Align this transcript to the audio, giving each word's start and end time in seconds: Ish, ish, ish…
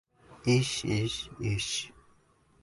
Ish, 0.47 0.83
ish, 0.99 1.29
ish… 1.39 1.91